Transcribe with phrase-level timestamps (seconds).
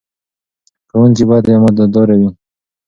[0.89, 2.29] ښوونکي باید امانتدار وي.